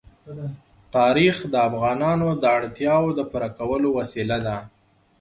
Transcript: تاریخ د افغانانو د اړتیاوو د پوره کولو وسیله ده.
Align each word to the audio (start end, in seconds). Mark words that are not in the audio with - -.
تاریخ 0.95 1.35
د 1.53 1.55
افغانانو 1.69 2.29
د 2.41 2.43
اړتیاوو 2.57 3.15
د 3.19 3.21
پوره 3.31 3.49
کولو 3.59 3.87
وسیله 3.99 4.37
ده. 4.45 4.57